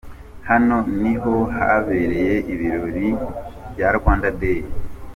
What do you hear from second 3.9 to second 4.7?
Rwanda Day.